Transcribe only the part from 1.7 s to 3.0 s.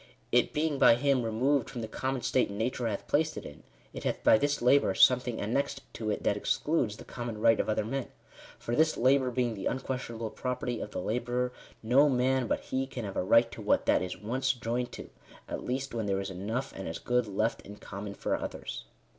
the common state nature